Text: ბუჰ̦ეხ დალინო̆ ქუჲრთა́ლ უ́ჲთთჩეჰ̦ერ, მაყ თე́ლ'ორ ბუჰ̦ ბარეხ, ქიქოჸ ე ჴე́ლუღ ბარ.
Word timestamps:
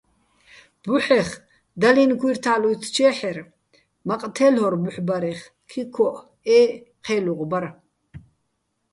ბუჰ̦ეხ 0.83 1.29
დალინო̆ 1.81 2.17
ქუჲრთა́ლ 2.19 2.63
უ́ჲთთჩეჰ̦ერ, 2.69 3.37
მაყ 4.07 4.21
თე́ლ'ორ 4.35 4.73
ბუჰ̦ 4.81 4.99
ბარეხ, 5.07 5.39
ქიქოჸ 5.69 6.17
ე 6.57 6.59
ჴე́ლუღ 7.05 7.39
ბარ. 7.51 7.65